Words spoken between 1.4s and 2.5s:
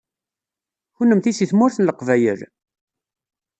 Tmurt n Leqbayel?